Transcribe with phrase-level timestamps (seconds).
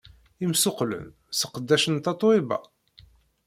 [0.43, 2.57] Imsuqqlen sseqdacen Tatoeba?